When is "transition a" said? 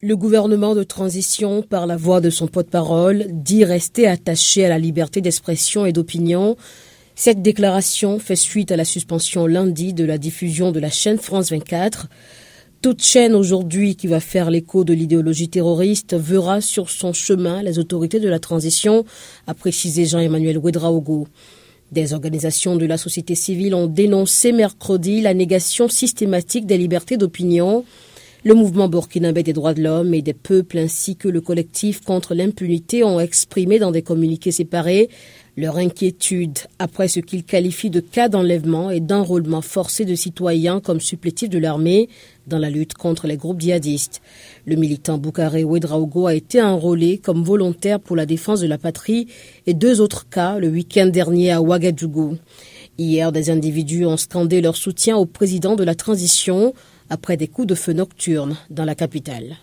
18.38-19.54